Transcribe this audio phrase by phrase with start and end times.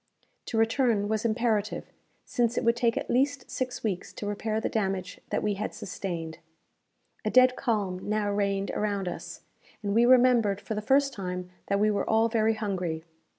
[0.47, 1.91] To return was imperative,
[2.25, 5.75] since it would take at least six weeks to repair the damage that we had
[5.75, 6.39] sustained.
[7.23, 9.41] A dead calm now reigned around us,
[9.83, 13.03] and we remembered for the first time that we were all very hungry.